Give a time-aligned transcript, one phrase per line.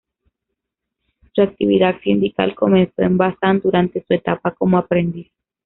[1.35, 5.31] Su actividad sindical comenzó en Bazán durante su etapa como aprendiz.